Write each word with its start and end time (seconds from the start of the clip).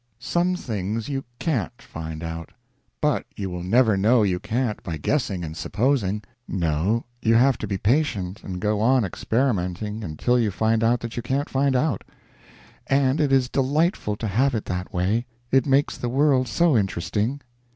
Some 0.17 0.55
things 0.55 1.09
you 1.09 1.23
can't 1.37 1.79
find 1.79 2.23
out; 2.23 2.49
but 3.01 3.23
you 3.37 3.51
will 3.51 3.61
never 3.61 3.95
know 3.95 4.23
you 4.23 4.39
can't 4.39 4.81
by 4.81 4.97
guessing 4.97 5.43
and 5.43 5.55
supposing: 5.55 6.23
no, 6.47 7.05
you 7.21 7.35
have 7.35 7.55
to 7.59 7.67
be 7.67 7.77
patient 7.77 8.43
and 8.43 8.59
go 8.59 8.79
on 8.81 9.05
experimenting 9.05 10.03
until 10.03 10.39
you 10.39 10.49
find 10.49 10.83
out 10.83 11.01
that 11.01 11.17
you 11.17 11.21
can't 11.21 11.49
find 11.51 11.75
out. 11.75 12.03
And 12.87 13.21
it 13.21 13.31
is 13.31 13.47
delightful 13.47 14.15
to 14.15 14.27
have 14.27 14.55
it 14.55 14.65
that 14.65 14.91
way, 14.91 15.27
it 15.51 15.67
makes 15.67 15.97
the 15.99 16.09
world 16.09 16.47
so 16.47 16.75
interesting. 16.75 17.39